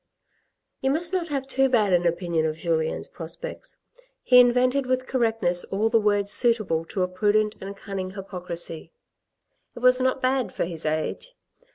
[0.81, 3.77] You must not have too bad an opinion of Julien's prospects.
[4.23, 8.91] He invented with correctness all the words suitable to a prudent and cunning hypocrisy.
[9.75, 11.35] It was not bad for his age.